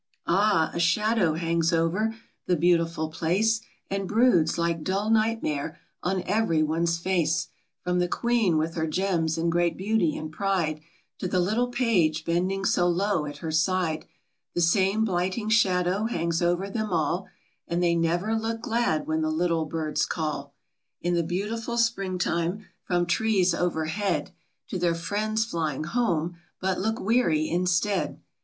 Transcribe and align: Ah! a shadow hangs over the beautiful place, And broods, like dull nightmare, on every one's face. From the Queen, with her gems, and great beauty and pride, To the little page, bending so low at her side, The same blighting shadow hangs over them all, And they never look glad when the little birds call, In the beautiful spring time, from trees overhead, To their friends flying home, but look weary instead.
Ah! 0.25 0.71
a 0.73 0.79
shadow 0.79 1.35
hangs 1.35 1.71
over 1.71 2.15
the 2.47 2.55
beautiful 2.55 3.09
place, 3.09 3.61
And 3.87 4.07
broods, 4.07 4.57
like 4.57 4.81
dull 4.83 5.11
nightmare, 5.11 5.77
on 6.01 6.23
every 6.23 6.63
one's 6.63 6.97
face. 6.97 7.49
From 7.83 7.99
the 7.99 8.07
Queen, 8.07 8.57
with 8.57 8.73
her 8.73 8.87
gems, 8.87 9.37
and 9.37 9.51
great 9.51 9.77
beauty 9.77 10.17
and 10.17 10.31
pride, 10.31 10.81
To 11.19 11.27
the 11.27 11.39
little 11.39 11.67
page, 11.67 12.25
bending 12.25 12.65
so 12.65 12.87
low 12.89 13.27
at 13.27 13.37
her 13.45 13.51
side, 13.51 14.07
The 14.55 14.61
same 14.61 15.05
blighting 15.05 15.49
shadow 15.49 16.05
hangs 16.05 16.41
over 16.41 16.67
them 16.67 16.89
all, 16.89 17.27
And 17.67 17.83
they 17.83 17.93
never 17.93 18.33
look 18.33 18.61
glad 18.61 19.05
when 19.05 19.21
the 19.21 19.29
little 19.29 19.65
birds 19.65 20.07
call, 20.07 20.55
In 21.01 21.13
the 21.13 21.21
beautiful 21.21 21.77
spring 21.77 22.17
time, 22.17 22.65
from 22.81 23.05
trees 23.05 23.53
overhead, 23.53 24.31
To 24.69 24.79
their 24.79 24.95
friends 24.95 25.45
flying 25.45 25.83
home, 25.83 26.37
but 26.59 26.79
look 26.79 26.99
weary 26.99 27.47
instead. 27.47 28.19